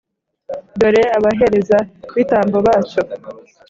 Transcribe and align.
Dore 0.79 1.03
abaherezabitambo 1.17 2.57
bacyo. 2.67 3.01